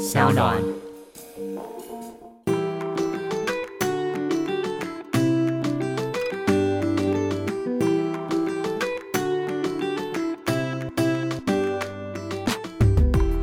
[0.00, 0.56] 小暖。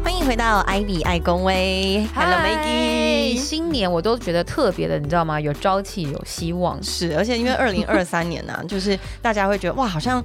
[0.04, 3.38] 欢迎回到艾比爱公威，Hello 嗨 Maggie。
[3.38, 5.40] 新年我都觉得特别的，你知道吗？
[5.40, 6.82] 有朝气，有希望。
[6.82, 10.24] 是，而且因为二零二三年呢、啊，就是大家会觉得哇，好像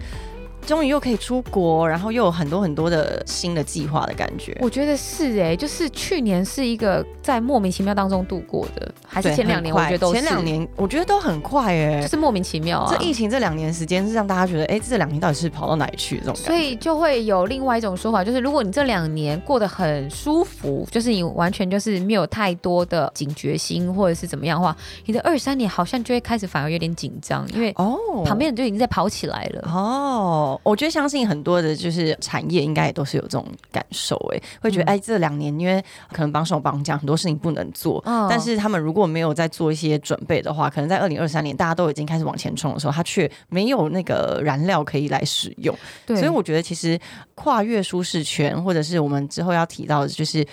[0.67, 4.57] 终于又可以出国，然后又有很多很多的新的计划的感觉。
[4.61, 9.75] 我觉得是哎、就是去年是一个在莫名其妙当中度过的，还是前两年？
[9.75, 13.05] 我觉得都是前两年我觉得都很快哎、就是莫名其妙啊这。
[13.05, 16.19] 疫情这两年时间是让大家觉得，哎、这两年到底是跑到哪里去？
[16.19, 16.35] 这种。
[16.37, 24.77] 所以就会有另外一种说法，就是如果你这两年过得很舒服，就是你完全就是没有太多的警觉心或者是怎么样的话，
[25.07, 29.69] 你的二三年好像就会开始反而有点紧张，因为哦旁边人就已经在跑起来了。
[29.73, 38.03] 哦，我觉得相信很多的就是产业应该也都是有这种感受，哎，会觉得嗯哎、这两年因为可能帮手绑脚，很多事情不能做。
[38.07, 45.77] 嗯但是他们如果没有在做一些准备的话，可能在二零二三年大家都已经开始往前冲的时候，他却没有那个燃料可以来使用。
[46.07, 46.99] 对，所以我觉得其实
[47.35, 50.47] 跨越舒适圈，或者是我们之后要提到的，就是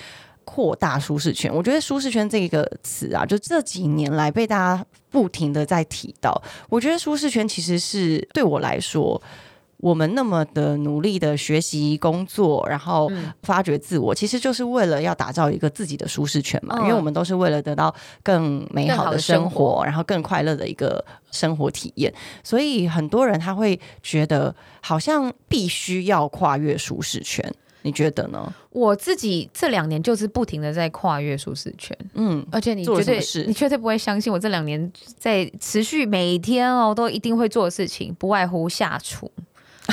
[0.44, 1.54] 扩大舒适圈。
[1.54, 6.42] 我觉得舒适圈这个词啊，就这几年来被大家不停的在提到。
[6.70, 9.22] 我觉得舒适圈其实是对我来说。
[9.80, 16.76] 我们那么的努力的学习、工作，然后嗯发掘自我，其实就是为了要打造一个自己的舒适圈嘛。
[16.80, 22.14] 嗯因为我们都是为了得到更美好的生生活活，然后更快乐的一个生活体验。
[22.44, 27.54] 所以很多人他会觉得，好像必须要跨越舒适圈。
[27.82, 28.54] 你觉得呢？
[28.72, 39.32] 我自己这两年就是不停的在跨越舒适圈，嗯，而且你绝对什么事你绝对不会相信我这两年在持续每天哦都一定会做的事情，不外乎下厨。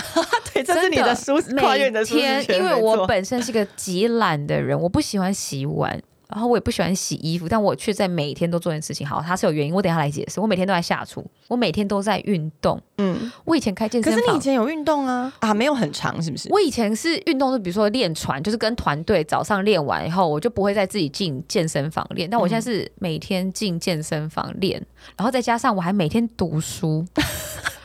[0.53, 6.01] 对，这是你的舒跨越你的舒适每圈，天，因为我本身是个极懒的人，我不喜欢洗碗。
[6.29, 9.07] 然后我也不喜欢洗衣服，但我却在每天都做件事情。
[9.07, 10.41] 好，它是有原因，我等下来解释。
[10.41, 12.83] 我每天都在下厨，我每天都在运动。
[12.99, 15.33] 嗯，我以前开健身房，可是你以前有运动啊？
[15.39, 16.49] 啊，没有很长，是不是？
[16.51, 22.29] 我以前是运动，是比如说练船，就是跟团队早上练完以后，我就不会再自己进健身房练。
[22.29, 24.85] 但我现在是每天进健身房练，
[25.17, 27.07] 然后再加上我还每天读书，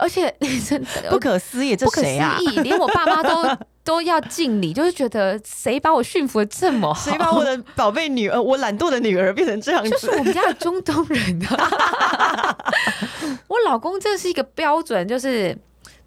[0.00, 0.34] 而且
[0.66, 2.36] 真的不可思议，这不可思谁啊？
[2.40, 3.44] 议，连我爸妈都
[3.84, 7.10] 都要敬礼，就是觉得谁把我驯服的这么好？
[7.10, 10.10] 谁把我的宝贝女儿，我懒惰的女儿变成这样就是？
[10.10, 12.56] 我们家的中东人啊！
[13.48, 15.56] 我老公真的是一个标准，就是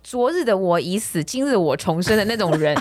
[0.04, 2.76] 昨日的我已死，今日我重生的那种人。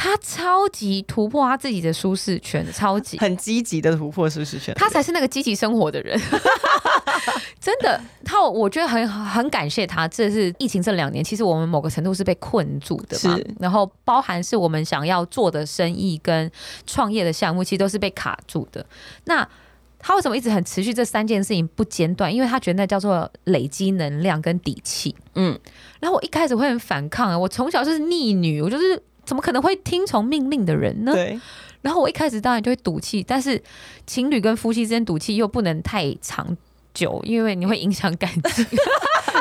[0.00, 3.18] 他超级突破他自己的舒适圈，超级。
[3.18, 4.72] 很积极的突破舒适圈。
[4.76, 6.16] 他才是那个积极生活的人，
[7.60, 8.00] 真的。
[8.24, 10.06] 他我觉得很很感谢他。
[10.08, 13.46] 这是疫情这两年，其实我们某个程度是被困住的嘛是。
[13.58, 16.50] 然后包含是我们想要做的生意跟
[16.86, 18.84] 创业的项目，其实都是被卡住的。
[19.24, 19.48] 那
[19.98, 22.32] 他为什么一直很持续这三件事情不间断？
[22.32, 25.16] 因为他觉得那叫做累积能量跟底气。
[25.34, 25.58] 嗯，
[26.00, 31.12] 然后我一开始会很反抗啊，我从小就是逆女，我就是怎么可能会听从命令的人呢？
[31.12, 31.40] 对，
[31.82, 33.60] 然后我一开始当然就会赌气，但是
[34.06, 36.56] 情侣跟夫妻之间赌气又不能太长
[36.98, 38.66] 久，因为你会影响感情。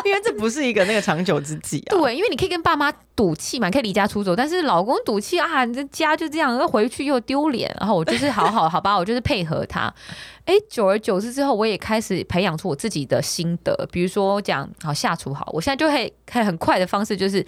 [0.06, 1.90] 因为这不是一个那个长久之计啊。
[1.98, 7.74] 对，因为你可以跟爸妈赌气嘛，可以离家出走，但是老公赌气啊，你这家就这样，要回去又丢脸。
[7.80, 9.94] 然后我就是好好好吧，我就是配合他。
[10.46, 17.46] 哎，久而久之之后，我也开始培养出我自己的心得，比如说我讲好下厨好，我现在就会开很快的方式，就是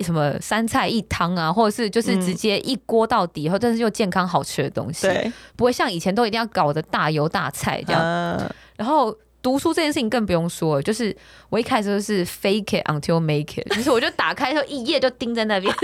[0.00, 8.00] 什么三菜一汤啊，或者是就是直接一锅到底，然后但是又健康好吃的东西，对，不会像以前都一定要搞得大油大菜这样。
[8.02, 9.12] 嗯然后
[9.48, 11.16] 读书这件事情更不用说了，就是
[11.48, 15.74] 我一开始就是 fake it until make it，就是我就打开之后一页就盯在那边。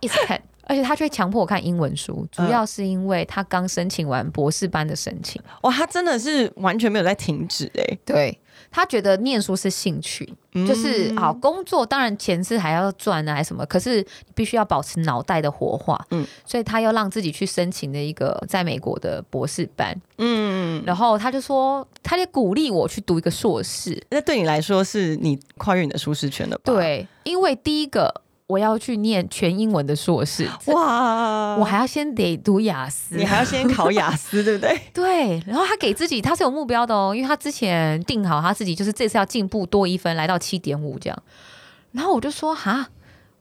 [0.00, 8.38] 一直看，而且他却强迫我看英文书，主要是因为他刚申请完博士班的申请，哇，他真的是完全没有在停止哎、对
[8.70, 16.22] 他觉得念书是兴趣，就是嗯好工作当然钱是还要赚啊，还是什么，可是你必须要保持脑袋的活化，嗯。
[16.22, 34.80] 嗯，所以他要让自己去申请的一个在美国的博士班，嗯，然后他就说，他就鼓励我去读一个硕士，那对你来说是你跨越你的舒适圈的吧？，对，因为第一个我要去念全英文的硕士，哇，我还要先得读雅思，你还要先考雅思，对不对？
[34.92, 41.22] 对，然后他给自己他是有目标的哦，因为他之前定好他自己就是这次要进步多一分，来到七点五这样。
[41.92, 42.88] 然后我就说哈，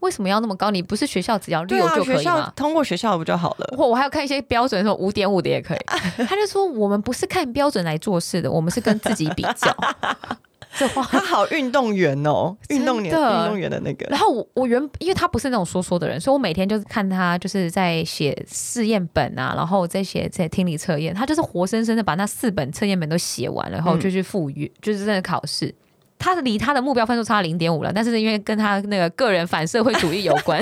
[0.02, 0.70] 为什么要那么高？
[0.70, 2.54] 你不是学校只要六就可学校以吗？
[2.56, 3.76] 通过学校不就好了？
[3.78, 5.80] 或我还要看一些标准，说五点五的也可以。
[6.26, 9.76] 他就说我们不是看标准来做事的，我们是跟自己比较。
[10.78, 11.04] 这话。
[11.04, 14.06] 他好运动员哦，运动员运动员的那个。
[14.10, 25.74] 然后我我原因为他不是那种说说的人，所以我每天就是看他就是在写试验本啊，然后在写在听力测验，他就是活生生的把那四本测验本都写完了，然后就去复阅，就是真的考试。
[26.18, 30.62] 他离他的目标分数差零点五了，但是因为跟他那个个人反社会主义有关，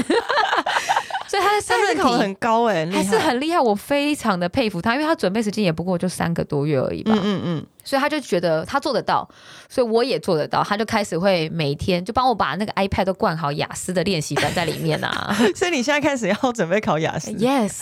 [1.27, 7.13] 所以他的三十他真的考得很高哎，还是很厉害，我非常的佩服他，因为他准备时间也不过就三个多月而已吧。
[7.15, 9.27] 嗯嗯嗯，所以他就觉得他做得到，
[9.68, 15.35] 所以我也做得到，他就开始会每天就帮我把那个 iPad 都灌好雅思的练习本在里面啊。
[15.56, 17.81] 所以你现在开始要准备考雅思，yes，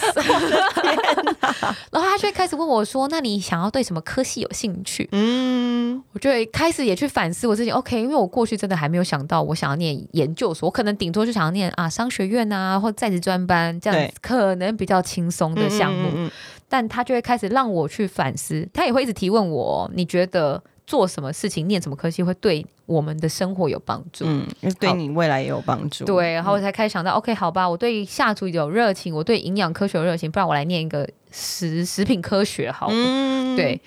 [1.92, 7.72] 然后他就会开始问我说：“那你想要对什么科系有兴趣嗯？”我就会开始也去反思我自己。
[7.72, 16.10] OK，因为我过去真的还没有想到我想要念研究所，我可能顶多就想要念啊商学院啊或在职专班这样子，可能比较轻松的项目。
[16.10, 16.32] 嗯嗯嗯
[16.68, 24.26] 但他就会开始让我去反思，他也会一直提问我，你觉得做什么事情、念什么科系会对我们的生活有帮助？
[24.26, 26.06] 嗯，嗯对你未来也有帮助。
[26.06, 32.94] 对，然后我才开始想到、o k 好吧，我对下厨有热情，我对营养科学有热情，不然我来念一个食食品科学好了。
[32.96, 33.80] 嗯，对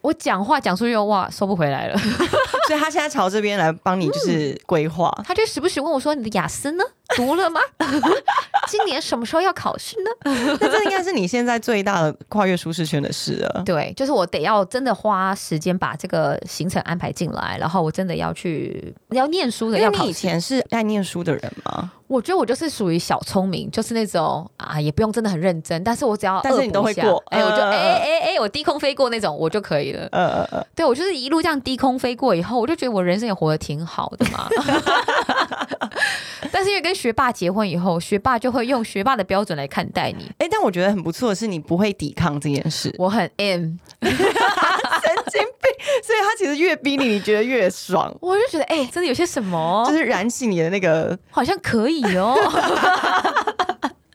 [0.00, 1.98] 我讲话讲出去，哇，收不回来了。
[2.66, 5.12] 所以他现在朝这边来帮你就是规划。
[5.24, 6.84] 他就时不时问我说：“你的雅思呢？
[7.14, 7.60] 读了吗？
[8.68, 13.62] 今年什么时候要考试呢？” 那这应该是你现在最大的跨越舒适圈的事了。
[13.66, 20.12] 对，就是我得要真的花时间把这个行程安排进来，然后我真的要去要念书的，因为你以。
[20.22, 21.90] 前是爱念书的人吗？
[22.06, 30.06] 我觉得我就是属于小聪明，就是那种啊，也不用真的很认真，但是我只要但是你都会过哎、我就呃哎哎哎，我低空飞过那种，我就可以了。
[30.12, 34.48] 呃呃呃，对我就是一路这样低空飞过以后，我就觉得我人生也活得挺好的嘛。
[36.50, 40.30] 但是因为跟学霸结婚以后，学霸就会用学霸的标准来看待你。
[40.38, 43.60] 哎，但我觉得很不错的是，你不会抵抗这件事，我很 M，
[44.02, 44.12] 神
[45.30, 45.72] 经病。
[46.02, 51.18] 所以他其实越逼你，你觉得越爽，我就觉得哎、真的有些什么，就是燃起你的那个。
[51.30, 52.36] 好像可以哦。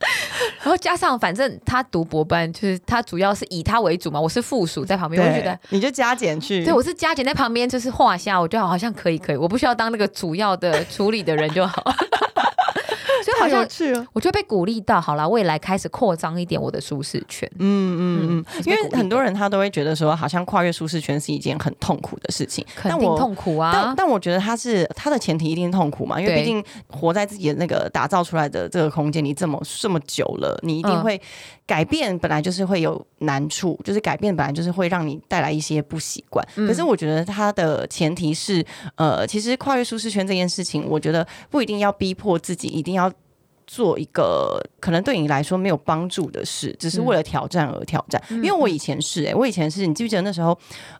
[0.63, 6.63] 然后加上，反正他读博班，就是他主要是以他为主嘛，我是附属在旁边，我就觉得，你就加减去。
[6.63, 11.83] 对，我是加减在旁边，就是画下，我觉得好像可以，可以，我不需要当那个主要的处理的人就好。
[13.39, 14.05] 好太有像趣了。
[14.13, 17.49] 我就被鼓励到，好啦，未来开始扩张一点我的舒适圈。
[17.59, 23.95] 嗯嗯嗯嗯，因为很多人他都会觉得说，好像跨越舒适圈是一件很痛苦的事情，肯定但我痛苦啊但！
[23.97, 31.21] 但我觉得他是他的前提一定痛苦嘛，因为毕竟活在自己的那个打造出来的这个空间里这么这么久了，你一定嗯会
[31.65, 36.45] 改变，本来就是会有难处，就是改变本来就是会让你带来一些不习惯。
[36.55, 43.11] 嗯可是我觉得它的前提是，呃，其实跨越舒适圈这件事情，我觉得不一定要逼迫自己一定要。
[43.67, 48.19] 做一个可能对你来说没有帮助的事，只是为了挑战而挑战。
[48.29, 50.57] 因为我以前是哎、我以前是你记不记得那时候？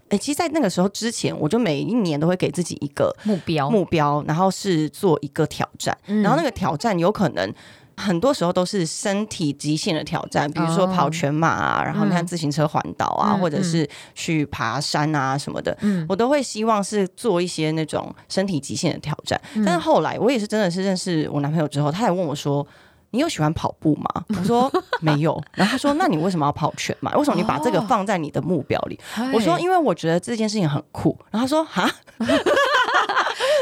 [0.10, 7.54] 哎、其实，在那个时候之前，我就每一年都会给自己一个目标，目标，然后是做一个挑战，嗯然后那个挑战有可能。
[7.98, 19.40] 很多时候都是身体极限的挑战，比如说哦跑全马啊，然后你看自行车环岛啊，嗯或者是去爬山啊什么的，嗯我都会希望是做一些那种身体极限的挑战。
[19.56, 22.66] 嗯但是后来我也是真的是认识我男朋友之后，他也问我说
[23.12, 24.06] ：“你有喜欢跑步吗？”
[24.40, 24.72] 我说
[25.02, 25.42] 没有。
[25.54, 27.16] 然后他说：“那你为什么要跑全马？
[27.18, 31.90] 为什么你把这个哦放在你的目标里？”嗨我说：“因为我觉得这件事情很酷。”然后他说：“哈。”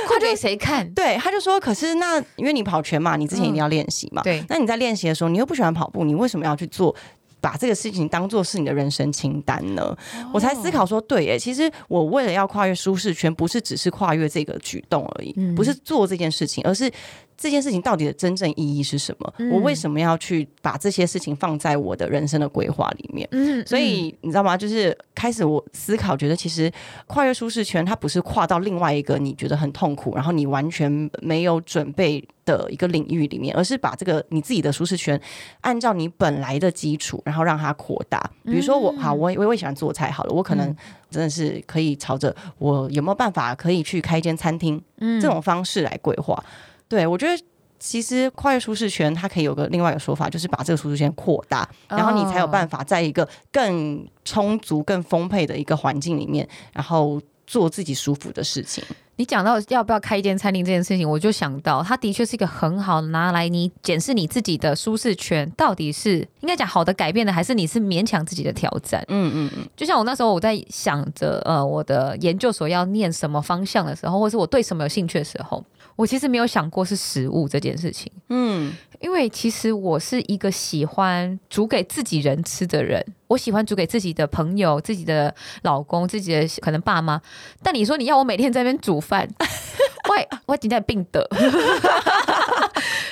[0.07, 0.89] 快给谁看？
[0.93, 4.21] 对，他就说，可是那因为你跑全马，你之前一定要练习嘛。
[4.21, 6.95] 对，那你在练习的时候，你又不喜欢跑步，你为什么要去做？
[7.41, 9.95] 把这个事情当做是你的人生清单呢？
[10.33, 16.91] 我才思考说，对耶，其实我为了要跨越舒适圈，不是只是跨越这个举动而已，嗯不是做这件事情，而是
[17.37, 19.33] 这件事情到底的真正意义是什么？
[19.39, 23.27] 嗯我为什么要去把这些事情放在我的人生的规划里面？
[23.31, 24.55] 嗯所以你知道吗？
[24.55, 26.71] 就是开始我思考，觉得其实
[27.07, 35.19] 跨越舒适圈，它不是跨到另外一个你觉得很痛苦，然后你完全没有准备的一个领域里面，而是把这个你自己的舒适圈
[35.61, 38.19] 按照你本来的基础，然后让它扩大。
[38.43, 40.77] 比如说我好，我我也喜欢做菜，好了，我可能嗯
[41.09, 46.41] 真的是可以朝着我有没有办法可以去开一间餐厅嗯这种方式来规划。
[46.87, 47.43] 对我觉得。
[47.77, 52.81] 其实跨越舒适圈，它可以有个另外一个说法，就是把这个舒适圈扩大，然后你才有办法。
[52.85, 58.83] 在一个更充足、更丰沛的一个环境里面，然后做自己舒服的事情。
[59.17, 69.03] 你讲到要不要开一间餐厅这件事情，我就想到，它的确是一个很好拿来你检视你自己的舒适圈，到底是应该讲好的改变的，还是你是勉强自己的挑战？
[69.09, 75.63] 嗯嗯嗯，就像我那时候我在想着，呃，我的研究所要念什么方向的时候，或是我对什么有兴趣的时候，
[75.95, 83.03] 我其实没有想过是食物这件事情，嗯，因为其实我是一个喜欢煮给自己人吃的人。
[83.27, 85.33] 我喜欢煮给自己的朋友、自己的
[85.63, 87.19] 老公、自己的可能爸妈。
[87.63, 89.27] 但你说你要我每天在那边煮饭，
[90.11, 91.27] 喂，我今天病的。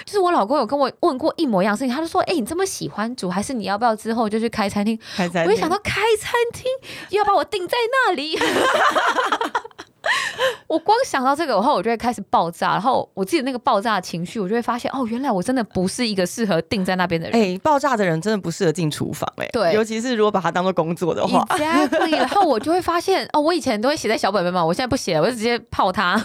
[0.05, 6.65] 就是我老公有跟我问过一模一样的事情，他就说：“哎、你这么喜欢煮，还是你要不要之后就去开餐厅？”开餐厅我一想到开餐厅，
[7.09, 8.37] 又要把我定在那里。
[10.93, 17.41] 我光想到这个，然后我就会开始爆炸，然后我自己的那个爆炸的情绪，我就会发现，哦，原来我真的不是一个适合定在那边的人。
[17.41, 26.15] 哎、爆炸的人真的不适合进厨房哎、对尤其是如果把它当做工作的话，Exactly， 然后我就会发现，哦，我以前都会写在小本本嘛，我现在不写了，我就直接泡它。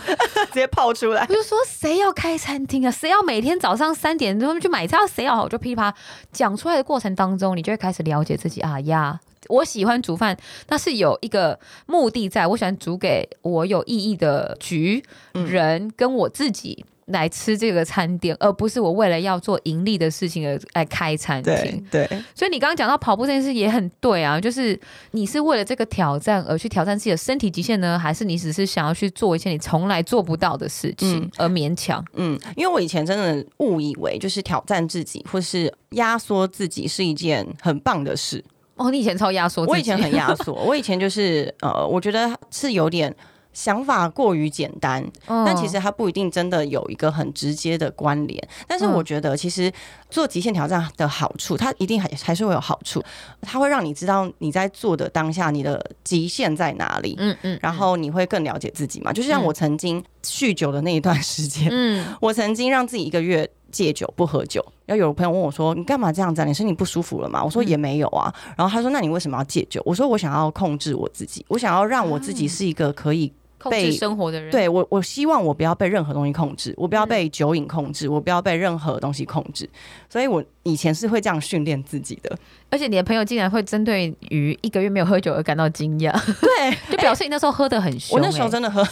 [0.49, 1.35] 直接泡出来我。
[1.35, 2.91] 就说，谁要开餐厅啊？
[2.91, 4.99] 谁要每天早上三点钟去买菜？
[5.07, 5.43] 谁要？
[5.43, 5.95] 我就噼啪啦
[6.33, 9.21] 讲出来的过程当中，你就会开始了解自己啊呀。
[9.49, 10.37] 我喜欢煮饭，
[10.69, 15.03] 那是有一个目的在，我喜欢煮给我有意义的局、
[15.33, 21.83] 人跟我自己来吃这个餐点，而不是我为了要做盈利的事情而来开餐厅。
[21.91, 24.79] 对，所以你刚刚讲到跑步这件事也很对啊，就是
[25.13, 32.05] 你是为了这个挑战而去挑战自己的身体极限呢，还是你只是想要去做一些你从来做不到的事情嗯而勉强？
[32.13, 38.45] 嗯，因为我以前真的误以为就是挑战自己或是压缩自己是一件很棒的事。
[38.79, 43.15] 哦，你以前超压缩，我以前很压缩，我以前就是呃，我觉得是有点。
[43.55, 48.49] 想法过于简单，嗯，但其实它不一定真的有一个很直接的关联。
[48.69, 49.73] 但是嗯我觉得，其实
[50.09, 53.03] 做极限挑战的好处，它一定还还是会有好处。
[53.41, 59.13] 它会让你知道你在做的当下，你的极限在哪里，嗯嗯，然后你会更了解自己嘛。
[59.13, 64.65] 就像嗯我曾经酗酒的那一段时间，嗯我曾经让自己一个月戒酒不喝酒。
[64.87, 66.45] 然后有朋友问我说：“你干嘛这样子、啊？
[66.45, 68.33] 你身体不舒服了吗？”我说：“嗯也没有啊。
[68.57, 79.69] 然后他说：“那你为什么要戒酒？”我说：“我想要控制我自己，我想要让我自己是一个可以控制被生活的人，，对我，我希望我不要被任何东西控制，我不要嗯被酒瘾控制，我不要被任何东西控制。
[80.09, 82.39] 所以我以前是会这样训练自己的。
[82.71, 88.85] 而且你的朋友竟然会针对于一个月没有喝酒而感到惊讶，对 就表示你那时候喝的很凶、我那时候欸真的喝，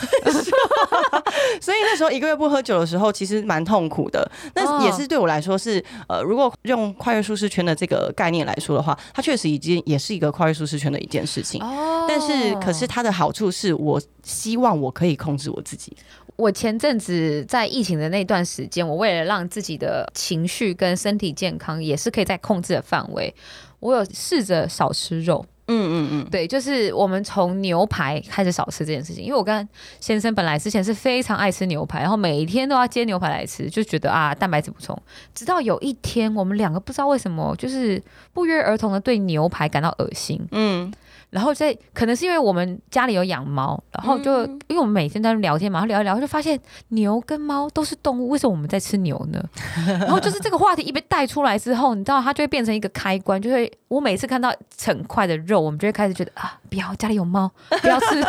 [1.60, 4.28] 所以那时候一个月不喝酒的时候，其实蛮痛苦的。
[4.54, 11.62] 那哦也是对我来说是呃，如果用跨越舒适圈的这个概念来说的话，它确实已经也是一个跨越舒适圈的一件事情。
[11.62, 15.94] 哦但是，可是它的好处是我希望我可以控制我自己。
[16.36, 23.34] 我前阵子在疫情的那段时间，我为了让自己的情绪跟身体健康也是可以在控制的范围，
[23.80, 25.44] 我有试着少吃肉。
[25.68, 34.96] 嗯嗯嗯，对，就是我们从牛排开始少吃这件事情，因为我跟先生本来之前是非常爱吃牛排，然后每一天都要煎牛排来吃，就觉得啊蛋白质补充。
[35.34, 38.00] 直到有一天，我们两个不知道为什么，就是
[38.32, 40.40] 不约而同的对牛排感到恶心。
[40.52, 40.92] 嗯，
[41.30, 49.42] 然后在可能是因为我们家里有养猫，然后就、嗯因为我们每天在聊天嘛，然后聊一聊就发现牛跟猫都是动物，为什么我们在吃牛呢？
[50.00, 58.24] 然后就是这个话题一被带出来之后，你知道它就会变成一个开关，就会我每次看到整块的肉，我们就会开始觉得啊，不要家里有猫，不要吃，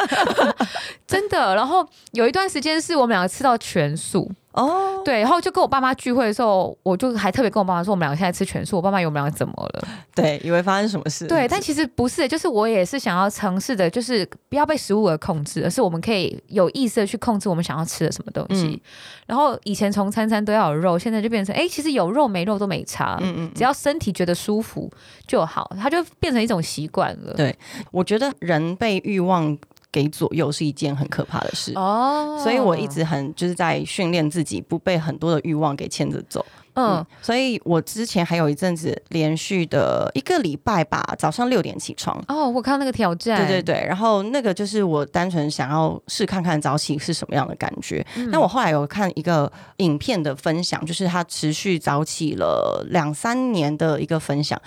[1.08, 1.56] 真的。
[1.56, 9.88] 然后有一段时间是我们两个吃到全素，哦，对，然后就跟我爸妈聚会的时候，我就还特别跟我爸妈说，我们两个现在吃全素，我爸妈以为我们两个怎么了？
[10.16, 11.28] 对，以为发生什么事？
[11.28, 18.66] 对，但其实不是，就是我也是想要尝试的，就是不要被食物而控制，而是我们可以有意识的去控制我们想要吃的什么东西。
[18.66, 18.80] 嗯
[19.28, 24.90] 然后以前从餐餐都要有肉，现在就变成哎、诶其实有肉没肉都没差，嗯嗯，只要身体觉得舒服
[25.28, 27.34] 就好，它就变成一种习惯了。
[27.34, 27.54] 对
[27.92, 29.58] 我觉得人被欲望
[29.98, 31.74] 给左右是一件很可怕的事。
[31.76, 36.46] 哦所以我一直很就是在训练自己，不被很多的欲望给牵着走。
[36.50, 42.24] 嗯嗯，所以我之前还有一阵子连续的一个礼拜吧，早上六点起床。
[42.28, 48.06] 哦，我看到那个挑战，对对对，然后那个就是我单纯想要试看看早起是什么样的感觉。
[48.16, 54.62] 嗯那我后来有看一个影片的分享，就是他持续早起了两三年的一个分享。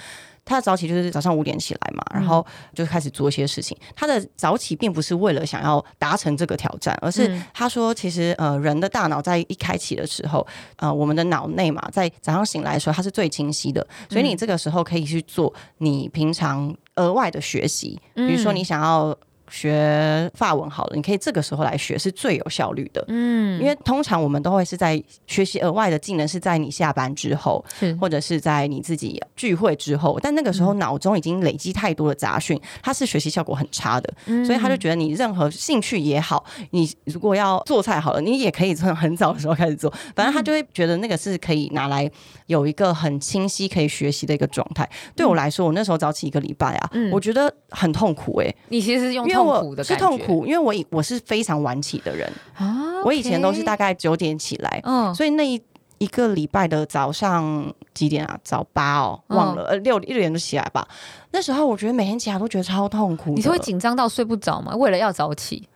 [0.45, 2.45] 他的早起就是早上五点起来嘛，然后
[2.75, 3.77] 就开始做一些事情。
[3.95, 19.17] 他的早起并不是为了想要达成这个挑战，而是嗯他说，其实呃，人的大脑在一开启的时候，呃，我们的脑内嘛，在早上醒来的时候，它是最清晰的，所以你这个时候可以去做你平常额外的学习，比如说你想要。
[19.51, 23.05] 学法文好了，你可以这个时候来学是最有效率的。
[23.09, 23.61] 嗯。
[23.61, 27.63] 因为通常我们都会是在学习额外的技能，是在你下班之后，
[28.01, 34.13] 或者是在你自己聚会之后，但那个时候脑中已经累积太多的杂讯，它是学习效果很差的，
[34.45, 42.11] 所以他就觉得你任何兴趣也好，你如果要做菜好了，你也可以从很早的时候开始做，反正他就会觉得那个是可以拿来
[42.47, 44.89] 有一个很清晰可以学习的一个状态。
[45.15, 47.11] 对我来说，我那时候早起一个礼拜啊，嗯。
[47.11, 55.61] 我觉得很痛苦诶、你其实用因为痛苦的感觉痛苦，因为我以我是非常晚起的人，啊我以前都是大概概九点起来，嗯所以那一
[55.99, 58.39] 一个礼拜的早上几点啊？
[58.43, 60.87] 早八哦，忘了，呃，六六点就起来吧。
[61.31, 64.75] 那时候我觉得每天起来都觉得超痛苦，你是会紧张到睡不着吗？
[64.77, 65.69] 为了要早起，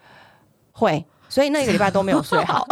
[0.73, 2.66] 会，所以那一个礼拜都没有睡好。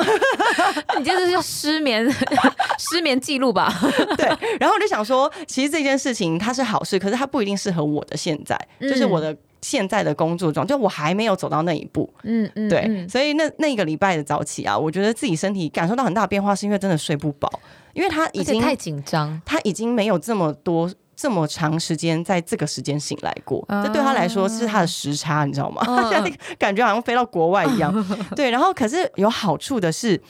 [0.99, 2.07] 你这是叫失眠
[2.79, 3.73] 失眠记录吧？
[4.17, 4.27] 对，
[4.59, 12.13] 然后我就想说，其实这件事情它是好事，可是它不一定适合我的现在，就是我的现在的工作状，就我还没有走到那一步。
[12.25, 17.51] 嗯嗯，对，嗯所以那那一个礼拜的早起啊，我觉得自己身体感受到很大的变化，是因为真的睡不饱，
[17.95, 19.41] 因为他已经太紧张。
[19.45, 20.91] 他已经没有这么多。
[21.15, 25.81] 这么长时间在这个时间醒来过，啊这对他来说是他的时差，你知道吗？
[26.59, 27.95] 感觉好像飞到国外一样。
[28.35, 30.21] 对，然后可是有好处的是，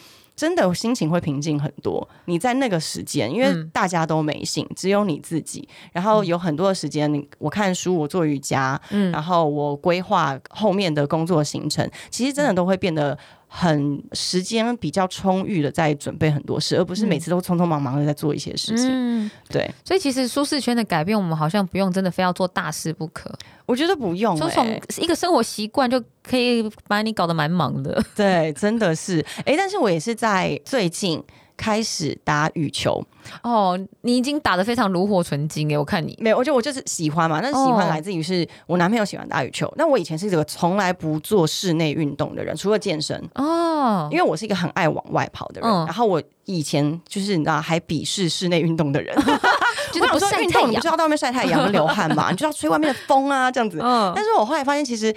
[0.42, 2.08] 真的心情会平静很多。
[2.24, 13.16] 你在那个时间，因为嗯大家都没醒，只有你自己，然后有很多的时间，你我看书，我做瑜伽，嗯然后我规划后面的工作行程，其实真的都会变得
[13.54, 18.88] 很时间比较充裕的在准备很多事，而不是每次都匆匆忙忙的在做一些事情。
[18.90, 23.30] 嗯，对，所以其实舒适圈的改变，我们好像不用真的非要做大事不可，
[23.66, 28.02] 我觉得不用、就欸，从一个生活习惯就可以把你搞得蛮忙的。
[28.16, 31.22] 对，真的是，哎、但是我也是在最近
[31.62, 33.00] 开始打羽球，
[33.44, 36.18] 哦，你已经打得非常炉火纯青诶，我看你。
[36.20, 37.88] 没有，我就我就是喜欢嘛，那喜欢哦。
[37.88, 45.86] 来自于是我男朋友喜欢打羽球，那我以前是一个从来不做室内运动的人，除了健身，哦，因为我是一个很爱往外跑的人，嗯。
[45.86, 49.14] 然后我以前就是你知道还鄙视室内运动的人，
[49.94, 50.42] 就是不晒太阳。
[50.42, 50.88] 运动你不是。
[50.88, 54.12] 要到外面晒太阳 流汗嘛，你就要吹外面的风啊这样子，嗯。
[54.16, 55.14] 但是我后来发现，其实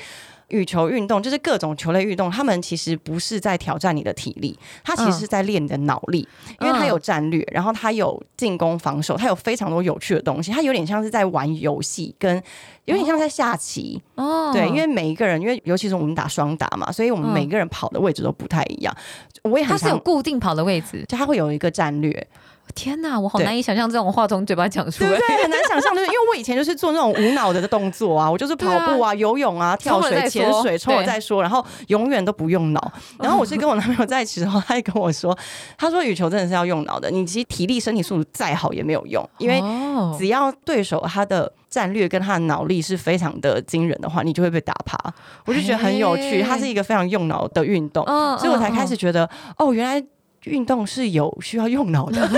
[0.49, 6.27] 羽球运动就是各种球类运动，他们其实不是在挑战你的体力，他其实是在练你的脑力，
[6.59, 12.41] 因为他有战略，然后他有进攻、防守，他有非常多有趣的东西，他有点像是在玩游戏，跟
[12.85, 14.01] 有点像在下棋。
[14.15, 18.95] 哦对，因为每一个人，因为尤其是我们打双打嘛，所以我们嗯每个人跑的位置都不太一样。
[19.43, 21.03] 我也它是有固定跑的位置。
[21.07, 22.27] 就他会有一个战略，
[22.73, 25.23] 天哪，我好难以想象这种话从嘴巴讲出来对不。
[25.27, 25.43] 对？
[25.43, 32.91] 很难想象，就是因为我以前就是做那种无脑的动作啊，我就是跑步啊、游泳啊、跳水、潜水，冲了对再说，然后永远都不用脑。
[33.19, 35.37] 然后我是跟我男朋友在一起的时候，他也跟我说，
[35.77, 44.97] 他说羽球真的是要用脑的，你其实体力、身体素质再好也没有用，因为哦只要对手他的战略跟他的脑力是非常的惊人的话，你就会被打趴。
[45.45, 50.03] 我就觉得很有趣，嘿它是一个非常用脑的运动，嗯所以我才开始觉得，哦，原来
[50.51, 52.21] 运动是有需要用脑的。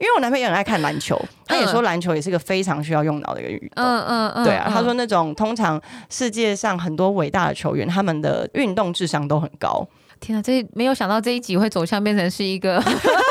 [0.00, 3.84] 因为我男朋友也很爱看篮球，他也说篮球也是一个非常需要用脑的一个运动。
[3.84, 9.86] 嗯嗯嗯，对啊，嗯他说那种通常世界上很多伟大的球员，他们的运动智商都很高。
[10.18, 12.82] 天啊，这没有想到这一集会走向变成是一个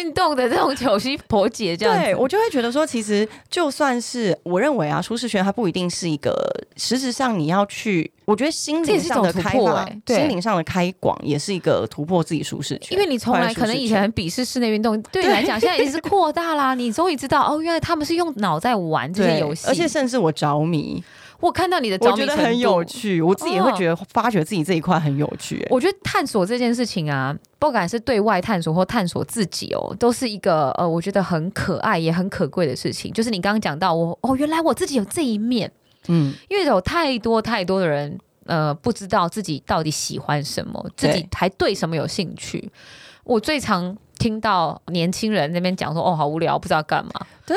[0.00, 2.02] 运动的这种九西婆姐这样子。
[2.02, 6.32] 对我就会觉得说，其实就算是我认为啊，舒适圈它不一定是一个
[6.76, 12.92] 实质上你要去，我觉得心这也灵上的开发，破欸对心灵上的开广也是一个突破自己舒适圈。
[12.92, 16.74] 因为你从来可能以前很鄙视室内运动，对你来讲现在也是扩大啦。
[16.74, 21.02] 你终于知道哦，原来他们是用脑在玩这些对游戏，而且甚至我着迷，
[21.40, 22.84] 我看到你的着我觉得很有。
[22.84, 25.68] 趣，我自己也会哦觉得发觉自己这一块很有趣、欸。
[25.70, 33.12] 我觉得探索这件事情啊，不管是对外探索或探索自己哦，都是一个呃，我觉得很可爱也很可贵的事情。
[33.12, 35.70] 就是你刚刚讲到我哦，原来我自己有这一面，
[36.08, 42.70] 嗯，因为有太多太多的人，呃，不知道自己到底喜欢什么，自己还对什么有兴趣。
[43.24, 47.12] 我最常听到年轻人那边讲说：“哦，好无聊，不知道干嘛。”
[47.46, 47.56] 对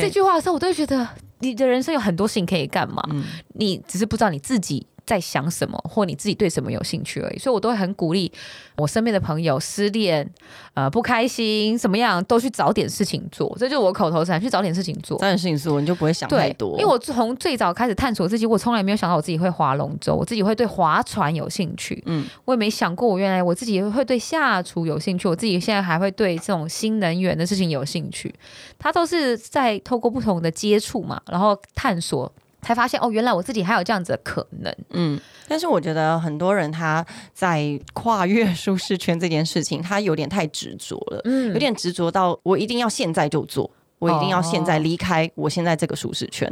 [0.00, 1.08] 这，句话的时候，我都觉得
[1.40, 3.24] 你的人生有很多事情可以干嘛，嗯。
[3.54, 7.38] 你只是不知道你自己在想什么，或你自己对什么有兴趣而已。
[7.38, 8.30] 所以我都会很鼓励
[8.76, 10.28] 我身边的朋友，失恋、
[10.74, 13.50] 呃不开心什么样，都去找点事情做。
[13.58, 15.16] 这就是我口头禅，去找点事情做。
[15.18, 16.72] 找点事情做，你就不会想太，多。
[16.72, 22.02] 因为我从最早开始探索自己，我从来没有想到我自己会划龙舟，我自己会对划船有兴趣。
[22.04, 28.34] 嗯我也没想过，我原来我自己会对下厨有兴趣，我自己现在还会对这种新能源的事情有兴趣。
[28.78, 32.30] 它都是在透过不同的接触嘛，然后探索，
[32.62, 34.74] 才发现哦，原来我自己还有这样子的可能。
[34.90, 43.70] 嗯，但是我觉得很多人他在跨越舒适圈这件事情，他有点太执着了，嗯有点执着到我一定要现在就做。
[44.00, 46.48] 我一定要现在哦离开我现在这个舒适圈，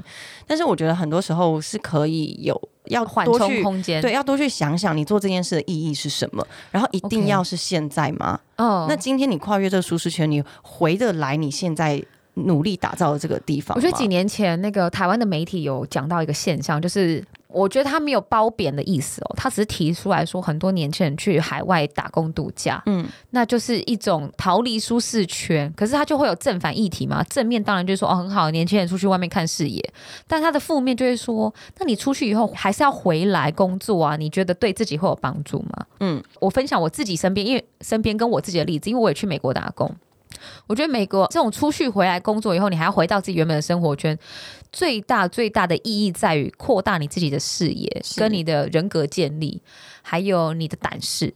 [0.48, 4.02] 但是我觉得很多时候是可以有要缓冲多去空间。
[4.02, 8.40] 对，要多去想想你做这件事的意义是什么，然后一定要是现在吗？
[8.56, 12.02] 嗯那今天你跨越这个舒适圈，你回得来你现在
[12.36, 13.76] 努力打造的这个地方？
[13.76, 25.72] 我觉得几年前那个台湾的媒体有讲到一个现象，就是我觉得他没有褒贬的意思哦，他只是提出来说，很多年轻人去海外打工度假，嗯，那就是一种逃离舒适圈。
[25.74, 29.82] 可是他就会有正反议题嘛，正面当然就是说哦很好，年轻人出去外面看视野，
[30.26, 34.16] 但他的负面就会说，那你出去以后还是要回来工作啊？
[34.16, 35.86] 你觉得对自己会有帮助吗？
[36.00, 39.90] 嗯，我分享我自己身边，因为身边跟我自己的例子，因为我也去美国打工。
[40.66, 44.18] 我觉得美国这种出去回来工作以后，你还要回到自己原本的生活圈，
[44.72, 49.62] 最大最大的意义在于扩大你自己的视野，跟你的人格建立，
[50.02, 51.32] 还有你的胆识。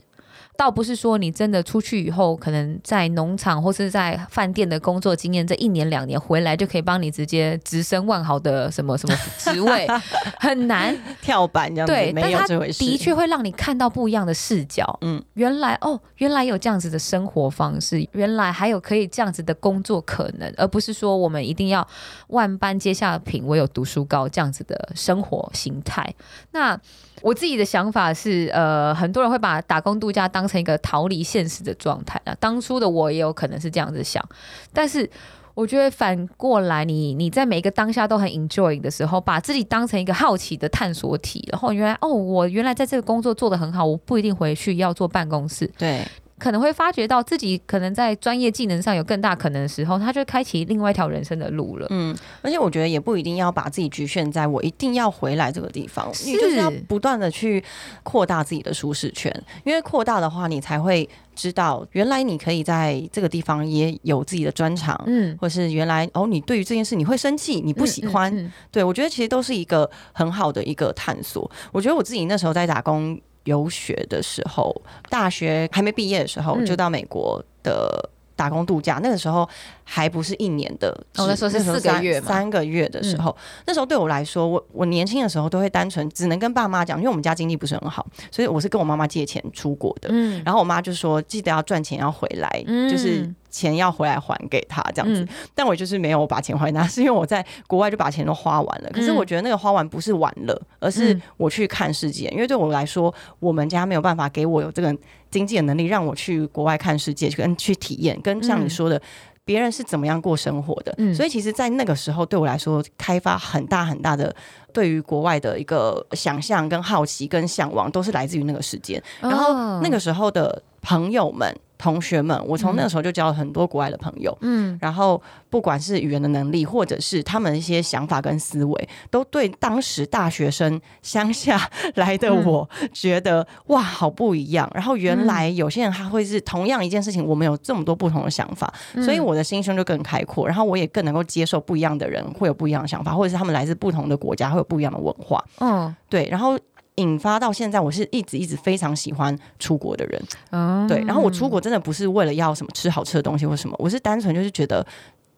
[0.60, 9.88] 倒不是说你真的出去以后，可能在农场或是在饭店的工作经验，这一年两年回来就可以帮你直接直升万豪的什么什么职位，
[10.38, 10.94] 很难。
[11.22, 12.78] 跳板这样子，对，没有这回事。
[12.80, 14.98] 的确会让你看到不一样的视角。
[15.00, 21.88] 嗯嗯，原来哦，原来有这样子的生活方式，原来还有可以这样子的工作可能，而不是说我们一定要
[22.28, 26.14] 万般皆下品，唯有读书高这样子的生活形态。
[26.52, 26.78] 那
[27.22, 32.34] 我自己的想法是，呃，很多人会把打工度假当成一个逃离现实的状态啊。
[32.40, 34.24] 当初的我也有可能是这样子想，
[34.72, 35.08] 但是
[35.54, 46.06] 我觉得反过来你，你在每一个当下都很 enjoy 的时候，把自己当成一个好奇的探索体，然后原来哦，我原来在这个工作做得很好，我不一定回去要做办公室，对，
[46.40, 51.86] 可能会发觉到自己可能在专业技能上有更大可能的时候，他就开启另外一条人生的路了。
[51.90, 57.62] 嗯，而且我觉得也不一定要把自己局限在我一定要回来这个地方，你就是要不断的去
[58.02, 59.30] 扩大自己的舒适圈，
[59.64, 65.00] 因为扩大的话，你才会知道原来你可以在这个地方也有自己的专长。
[65.06, 71.50] 嗯，或是原来哦，你对于这件事你会生气，你不喜欢，嗯嗯对我觉得其实都是一个很好的一个探索。
[71.72, 74.74] 我觉得我自己那时候在打工游学的时候，
[75.08, 79.00] 大学还没毕业的时候，嗯就到美国的打工度假。
[79.02, 79.48] 那个时候
[79.84, 90.08] 还不是一年的制，哦那时候是四个月三个月的时候，那时候对我来说，我我年轻的时候都会单纯只能跟爸妈讲，因为我们家经济不是很好，所以我是跟我妈妈借钱出国的。
[90.12, 95.22] 嗯然后我妈就说：“记得要赚钱要回来，嗯就是钱要回来还给他这样子。
[95.22, 98.90] 嗯但我就是没有把钱还给她， 是因为我在国外就把钱都花完了。
[98.90, 102.28] 可是嗯我觉得那个花完不是玩了，而是嗯我去看世界。
[102.28, 104.96] 因为对我来说，我们家没有办法给我有这个
[105.30, 109.00] 经济的能力，让我去国外看世界，跟去体验，跟像你嗯说的。
[109.42, 110.94] 别人是怎么样过生活的？
[110.98, 114.32] 嗯所以其实，在那个时候，对我来说，开发很大很大的
[114.72, 119.02] 对于国外的一个想象、跟好奇、跟向往，都是来自于那个时间。
[119.20, 124.36] 然后哦那个时候的朋友们、同学们，我从那个时候就交了很多国外的朋友。
[124.42, 131.58] 嗯然后不管是语言的能力，或者是他们一些想法跟思维，都对当时大学生乡下
[131.94, 134.70] 来的我觉得、哇，好不一样。
[134.74, 145.42] 然后原来有些人他会是同样一件事情，我们有这么多不同的想法，所以我的心胸就更开阔，然后我也更能够接受不一样的人会有不一样的想法，或者是他们来自不同的国家会有不一样的文化。
[145.60, 146.58] 嗯对，然后。
[147.00, 151.02] 引发到现在，我是一直一直非常喜欢出国的人，嗯对。
[151.04, 154.86] 然后我出国真的不是为了要什么吃好吃的东西或什么，我是单纯就是觉得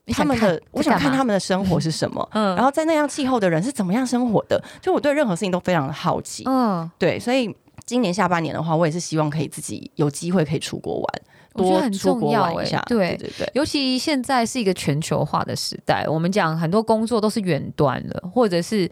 [0.09, 2.55] 他们的，我想看他们的生活是什么，嗯。
[2.57, 7.55] 然后在那样气候的人是怎么样生活的，就我对任何事情都非常的好奇，嗯，对，所以
[7.87, 11.07] 今年下半年的话，我也是希望可以自己有机会可以出国玩，
[11.55, 13.16] 多很出国重要一下，对。
[13.16, 18.90] 对对，尤其现在是一个全球化的时代，我们讲很多工作都是远端的，或者是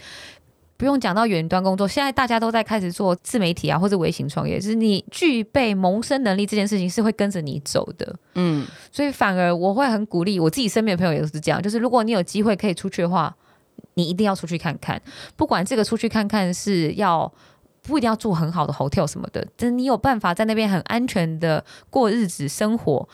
[0.81, 8.17] 不用讲到远端工作，现在大家都在开始做自媒体啊，或者微型创业，就是你具备谋生能力这件事情是会跟着你走的。
[8.35, 13.37] 嗯，所以反而我会很鼓励我自己身边的朋友也是这样，就是如果你有机会可以出去的话，
[13.93, 14.99] 你一定要出去看看，
[15.37, 17.31] 不管这个出去看看是要。
[17.83, 23.09] 不一定要住很好的 hotel 什么的，但你有办法在那边很安全的过日子生活，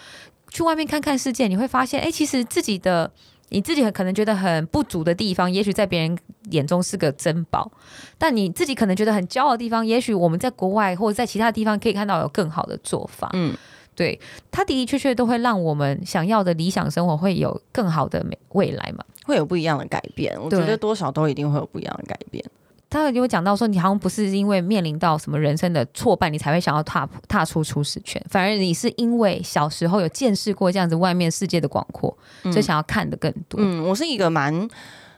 [0.50, 3.10] 去外面看看世界，你会发现，哎、其实自己的
[3.50, 6.18] 你自己很可能觉得很不足的地方，也许在别人
[6.50, 7.70] 眼中是个珍宝，
[8.18, 13.30] 但你自己可能觉得很骄傲的地方，也许我们在国外或者在其他地方可以看到有更好的做法。
[13.34, 13.56] 嗯，
[13.94, 14.18] 对，
[14.50, 19.04] 它的的确确都会让我们想要的理想生活会有更好的美未来嘛。
[19.24, 22.44] 会有不一样的改变，我觉得多少都一定会有不一样的改变。
[22.88, 33.58] 他有讲到说，你好像不是因为面临到什么人生的挫败，你才会想要踏踏出舒适圈，反而你是因为小时候有见识过这样子外面世界的广阔，所以想要看的更多。
[33.60, 34.68] 嗯，我是一个蛮，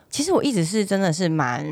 [0.09, 1.63] 其实我一直是真的是蛮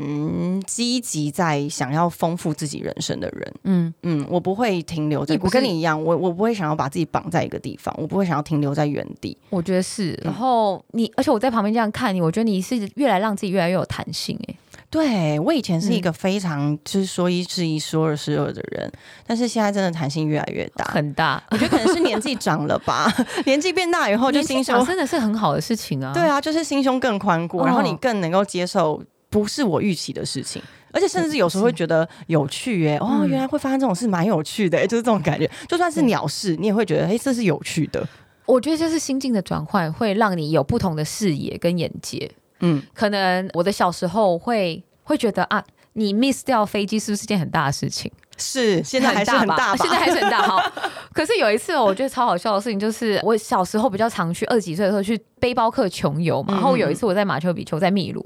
[0.67, 3.53] 积极在想要丰富自己人生的人。
[3.63, 9.35] 嗯，嗯，我不会停留在，我跟你一样，我我不会想要把自己绑在一个地方，我不会想要停留在原地。
[9.49, 10.11] 我觉得是。
[10.23, 14.55] 然后你，而且我在旁边这样看你，我觉得你是越来让自己越来越有弹性、欸。
[14.89, 18.89] 对我以前是一嗯个非常就是说一是一说二是二的人，
[19.25, 20.85] 但是现在真的弹性越来越大。
[20.85, 21.43] 很大。
[21.51, 23.11] 我觉得可能是年纪长了吧，
[23.45, 26.13] 年纪变大以后就心胸长真的是很好的事情啊。
[26.13, 30.61] 对啊，就是心胸更宽阔，然后你哦更能够接受不是我预期的事情，
[30.93, 35.49] 而且甚至有时候会觉得有趣耶，哦，嗯原来会发生这种事，蛮有趣的耶，就是这种感觉。
[35.67, 38.07] 就算是鸟事，你也会觉得，哎，这是有趣的。
[38.45, 42.31] 我觉得就是心境的转换，会让你有不同的视野跟眼界。
[42.59, 48.11] 嗯，可能我的小时候会会觉得啊，你 miss 掉飞机是不是件很大的事情？
[48.39, 49.77] 是，现在还是很吧大吧？
[49.83, 50.43] 现在还是很大。
[50.43, 50.61] 好，
[51.11, 56.53] 可是有一次我觉得超好笑的事情，就是我小时候比较常去二十几岁的时候去背包客穷游嘛。
[56.53, 58.23] 嗯然后有一次我在马丘比丘，在秘鲁，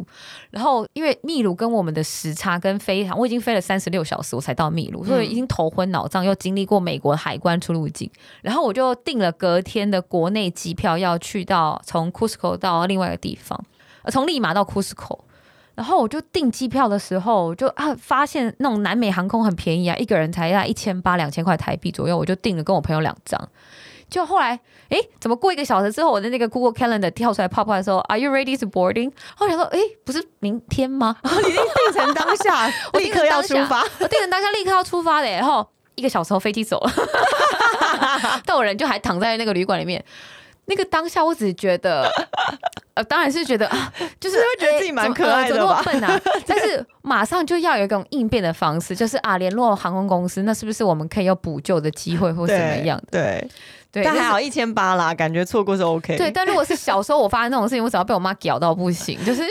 [0.49, 13.70] 然后因为秘鲁跟我们的时差跟飞航，我已经飞了三十六小时我才到秘鲁，所以已经头昏脑胀，又经历过美国海关出入境，然后我就订了隔天的国内机票，要去到从 Cusco 到另外一个地方，呃
[14.09, 15.19] 从利马到 Cusco。
[15.73, 23.49] 然后我就订机票的时候，就啊发现那种南美航空很便宜啊，一个人才要一千八两千块台币左右，我就订了跟我朋友两张。
[24.09, 24.59] 就后来，
[24.89, 29.05] 哎，怎么过一个小时之后，我的那个 Google Calendar 跳出来泡泡的时候，Are you ready to boarding？
[29.05, 31.15] 然后我想说，哎，不是明天吗？
[31.23, 33.81] 已经定成当下， 我立刻要出发。
[33.99, 36.91] 我订成当下立刻要出发的，然后一个小时后飞机走了，
[38.45, 40.03] 但我人就还躺在那个旅馆里面。
[40.65, 42.09] 那个当下，我只是觉得，
[42.93, 46.41] 呃，当然是觉得啊，就是 会觉得自己蛮可爱的吧呃怎么怎么那么笨啊！
[46.47, 53.05] 但是马上就要有一种应变的方式，就是啊，联络航空公司，那是不是我们可以有补救的机会或怎么样的？
[53.11, 53.49] 对，对，
[53.91, 56.17] 但还好一千八啦，感觉错过是 OK。
[56.17, 59.47] 对，但如果是小时候我发生那种事情，我只要被我妈屌到不行，就是你怎么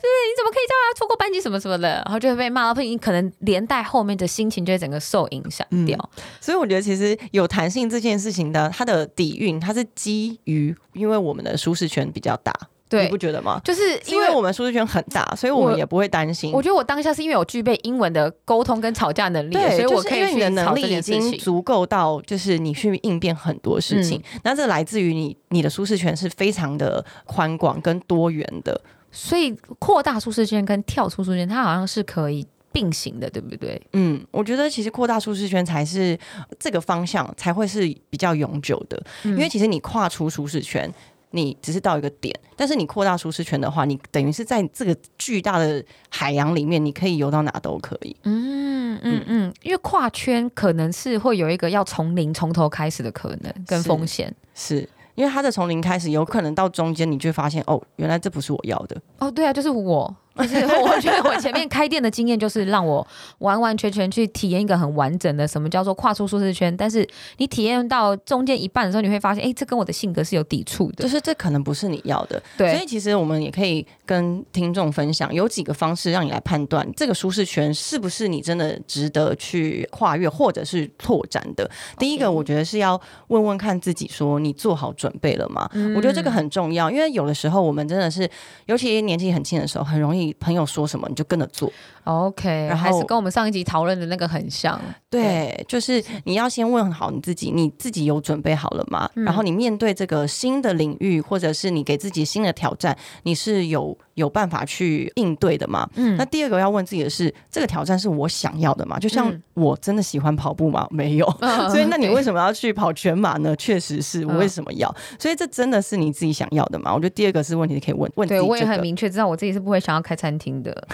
[0.00, 6.10] 对你怎么可以这样啊错过班级什么什么的，然后就会被骂到，不行可能连带后面的心情就会整个受影响掉。
[6.40, 12.52] 所以我觉得其实有弹性这件事情的，它的底蕴它是基于因为我们的舒适圈比较大，
[12.90, 13.60] 对你不觉得吗？
[13.64, 16.52] 就是是因为我们舒适圈很大，所以我们也不会担心。
[16.52, 21.00] 我觉得我当下是因为我具备英文的沟通跟吵架能力，对，所以我可以去吵你的能力已。
[21.00, 24.22] 经足够到，就是你去应变很多事情。
[24.42, 28.78] 那这来自于你你的舒适圈是非常的宽广跟多元的。
[29.10, 33.80] 所以扩大舒适圈跟跳出舒适圈，它好像是可以并行的，对不对？
[33.92, 36.18] 嗯，我觉得其实扩大舒适圈才是
[36.58, 40.92] 这个方向才会是比较永久的，嗯因为其实你跨出舒适圈。
[41.30, 48.16] 你只是到一个点，但是你扩大舒适圈的话，你等于是在这个巨大的海洋里面，你可以游到哪都可以。
[48.24, 54.34] 嗯嗯嗯，因为跨圈可能是会有一个要从零从头开始的可能跟风险。
[54.54, 59.00] 是因为它的从零开始，有可能到中间，你就会发现哦，原来这不是我要的。
[59.18, 60.14] 哦，对啊，就是我，
[60.48, 63.06] 就是我觉得我前面开店的经验就是让我
[63.38, 71.08] 完完全全去体验一个很完整的什么叫做跨出舒适圈，但是你体验到中间一半的时候，你会发现，哎，这跟我的性格是有抵触的就。
[71.08, 81.68] 是这可能不是你要的，对所以，其实我们也可以跟听众分享，有几个方式让你来判断这个舒适圈是不是你真的值得去跨越或者是拓展的。
[81.98, 85.68] 第一个，我觉得是要问问看自己，说你做好准备了吗？
[85.72, 88.30] 嗯我觉得这个很重要，因为有的时候我们真的是，
[88.66, 91.72] 尤其年纪很轻的时候，很容易朋友说什么你就跟着做。
[92.04, 94.80] OK，然后还是跟我们上一集讨论的那个很像。
[95.08, 99.08] 对，就是你要先问好你自己，你自己有准备好了吗？
[99.14, 105.88] 嗯然后你面对这个新的领域，或者是你给自己新的挑战，你是有有办法去应对的吗？
[105.96, 108.98] 嗯那第二个要问自己的是，这个挑战是我想要的吗？
[108.98, 110.86] 就像嗯我真的喜欢跑步吗？
[110.92, 111.26] 没有。
[111.70, 113.56] 所以，那你为什么要去跑全马呢？
[113.56, 114.94] 确实是我为什么要？
[115.18, 116.92] 所以，这真的是你自己想要的吗？
[116.94, 118.48] 我觉得第二个是问题，可以问问自己、对，这个。
[118.48, 120.86] 我也很明确知道我自己是不会想要开餐厅的。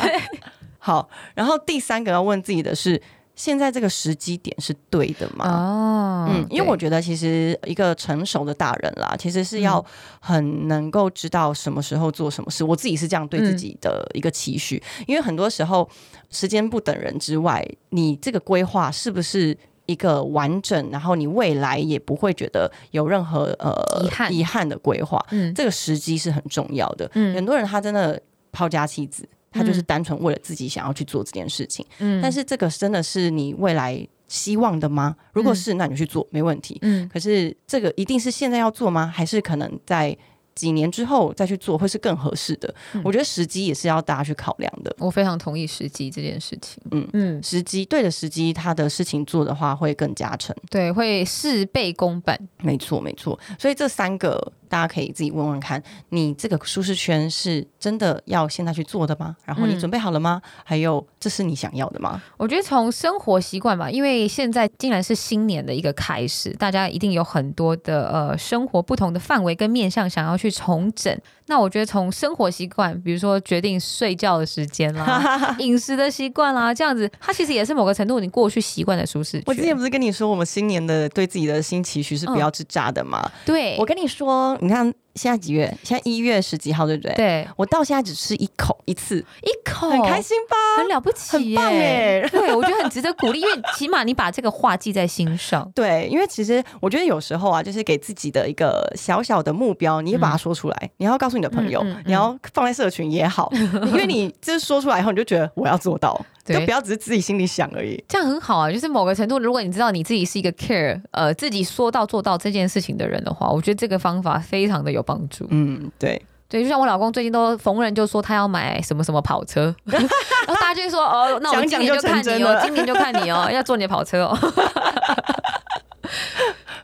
[0.78, 1.08] 好。
[1.34, 3.00] 然后第三个要问自己的是，
[3.36, 5.44] 现在这个时机点是对的吗？
[5.46, 9.84] 哦嗯，因为我觉得其实一个成熟的大人啦，其实是要
[10.18, 12.64] 很能够知道什么时候做什么事。
[12.64, 15.88] 我自己是这样对自己的一个期许，因为很多时候
[16.30, 19.56] 时间不等人之外，你这个规划是不是？
[19.88, 27.08] 一个完整，然后你未来也不会觉得有任何呃遗憾遗憾的规划，嗯这个时机是很重要的。
[27.14, 28.20] 嗯很多人他真的
[28.50, 29.24] 抛家弃子，
[29.56, 31.84] 他就是单纯为了自己想要去做这件事情。
[31.98, 35.16] 嗯但是这个真的是你未来希望的吗？
[35.32, 36.78] 如果是，那你就去做，没问题。
[36.82, 39.06] 嗯可是这个一定是现在要做吗？
[39.06, 40.16] 还是可能在
[40.56, 42.74] 几年之后再去做，会是更合适的？
[42.94, 44.92] 嗯我觉得时机也是要大家去考量的。
[44.98, 46.82] 我非常同意时机这件事情。
[46.90, 50.56] 嗯嗯嗯，时机对的时机，他的事情做的话会更加成。
[50.70, 52.36] 对，会事倍功半。
[52.62, 53.38] 没错，没错。
[53.58, 59.36] 所以这三个大家可以自己问问看，你这个舒适圈是真的要现在去做的吗？
[59.44, 60.40] 然后你嗯准备好了吗？
[60.64, 62.20] 还有，这是你想要的吗？
[62.38, 71.16] 我觉得从生活习惯吧，因为现在竟然是新年的一个开始，大家一定有很多的呃生活不同的范围跟面向想要去重整。
[71.48, 79.44] 那我觉得从生活习惯，比如说决定睡觉的时间啦、 饮食的习惯啦，这样子，它其实也是某个程度你过去习惯的舒适圈。
[79.46, 83.30] 我之前不是跟你说，我们新年的对自己的新期许是不要吃炸的吗？
[83.44, 85.66] 对，我跟你说，你看现在几月？
[85.82, 87.14] 现在一月十几号，对不对？。
[87.14, 90.56] 对，我到现在只吃一口一次，一口很开，心吧？
[90.78, 95.68] 很了不起耶，很棒耶 对，我觉得很值得鼓励，因为起码你把这个话记在心上。
[95.74, 103.50] 对，因为其实我觉得有时候啊，就是给自己的一个小小的目标，你也把它说出来，你要告诉你的朋友，嗯嗯嗯你要放在社群也好，
[103.86, 106.20] 因为你就是说出来以后，你就觉得我要做到，
[106.54, 108.02] 就对不要只是自己心里想而已。
[108.08, 115.46] 这样很好啊，就是某个程度，如果你知道你自己是一个 care，呃，自己说到做到这件事情的人的话，我觉得这个方法非常的有帮助。
[115.50, 124.38] 嗯，对，对，就像我老公最近都逢人就说他要买什么什么跑车， 然后大家就会说哦，那我今讲讲就年就看你哦今年就看你哦，要坐你的跑车哦。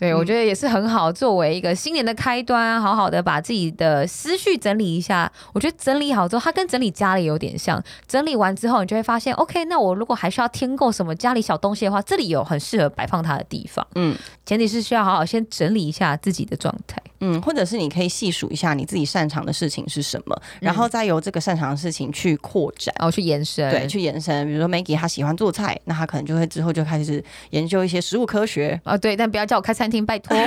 [0.03, 5.31] 对，我觉得也是很好，作为一个新年的开端，好好的把自己的思绪整理一下。
[5.53, 7.81] 我觉得整理好之后，它跟整理家里有点像。
[8.09, 13.87] 整理完之后，你就会发现，OK，那我如果还需要添购什么家里小东西的话，这里有很适合摆放它的地方。
[13.95, 17.01] 嗯前提是需要好好先整理一下自己的状态。
[17.21, 22.93] 嗯，或者是你可以细数一下你自己擅长的事情是什么，然后再由这个擅长的事情去扩展。
[22.99, 30.37] 然后去延伸，对，去延伸，比如说 Maggie 她喜欢做菜，那她可能就会之后就开始研究一些食物科学，啊，对，但不要叫我开餐厅，拜托。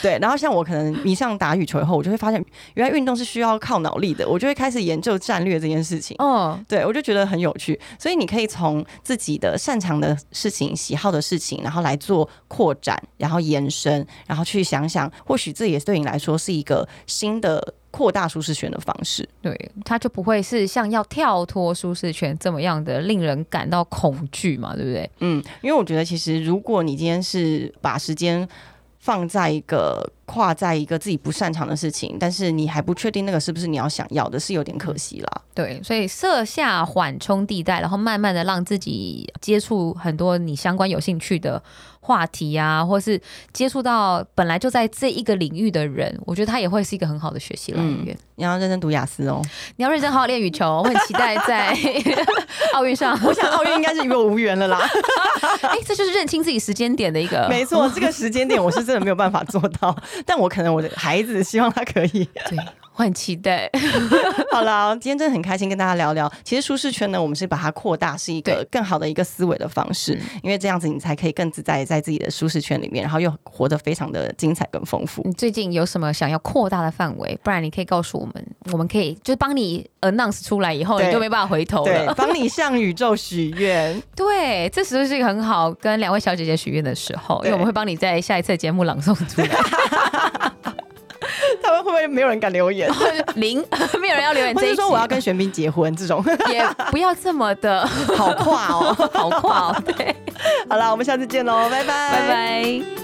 [0.00, 2.42] 对，然后像我可能迷上打羽球以后，我就会发现
[2.74, 6.14] 原来运动是需要靠脑力的，我就会开始研究战略这件事情。
[6.18, 19.28] 哦，对，我就觉得很有趣，所以你可以从自己的擅长的事情、喜好的事情，然后来做扩展，然后延伸，然后去想想，或许这也对你来说是一个新的扩大舒适圈的方式。
[19.40, 25.10] 对，它就不会是像要跳脱舒适圈这么样的令人感到恐惧嘛，对不对？
[25.20, 28.48] 嗯，因为我觉得其实如果你今天是把时间
[28.98, 35.42] 放在一个跨在一个自己不擅长的事情，但是你还不确定那个是不是你要想要的，是有点可惜啦。
[35.52, 41.62] 对，所以设下缓冲地带，然后慢慢的让自己接触很多你相关有兴趣的
[42.04, 43.18] 话题啊，或是
[43.50, 48.14] 接触到本来就在这一个领域的人，我觉得他也会是一个很好的学习来源。
[48.34, 49.40] 你要认真读雅思哦。
[49.76, 51.74] 你要认真好好练羽球，我很期待在
[52.74, 53.18] 奥运上。
[53.24, 54.78] 我想奥运应该是与我无缘了啦。
[55.62, 62.28] 哎，这就是认清自己时间点的一个没错，这个时间点我是真的没有办法做到，但我可能我的孩子希望他可以。
[62.50, 62.58] 对，
[62.96, 63.68] 我很期待。
[64.52, 66.30] 好了，今天真的很开心跟大家聊聊。
[66.44, 75.22] 其实舒适圈呢，我们是把它扩大，是一个更好的一个思维的方式，因为这样子你才可以更自在在自己的舒适圈里面，然后又活得非常的精彩跟丰富。
[75.24, 77.36] 你最近有什么想要扩大的范围？
[77.42, 82.14] 不然你可以告诉我们，我们可以就是帮你 announce 出来以后，你就没办法回头对，了。
[82.14, 84.00] 帮你向宇宙许愿。
[84.14, 89.48] 对，这时候是一个很好跟两位小姐姐许愿的时候，因为我们会帮你在下一次节目朗诵出来。
[91.62, 92.90] 他们会不会没有人敢留言？
[93.36, 93.64] 零，
[94.00, 99.10] 没有人要留言或者说我要跟玄彬结婚这种，也不要这么的好跨哦。
[99.12, 99.82] 好跨哦。
[99.96, 100.14] 对，
[100.68, 103.03] 好啦，我们下次见喽，拜拜，拜拜。